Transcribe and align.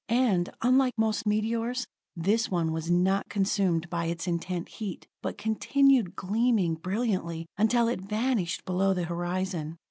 And, 0.09 0.49
unlike 0.63 0.97
most 0.97 1.27
meteors, 1.27 1.85
this 2.15 2.49
one 2.49 2.71
was 2.71 2.89
not 2.89 3.29
consumed 3.29 3.87
by 3.87 4.05
its 4.05 4.25
intense 4.25 4.73
heat, 4.77 5.05
but 5.21 5.37
continued 5.37 6.15
gleaming 6.15 6.73
brilliantly 6.73 7.45
until 7.55 7.87
it 7.87 8.01
vanished 8.01 8.65
below 8.65 8.95
the 8.95 9.03
horizon. 9.03 9.77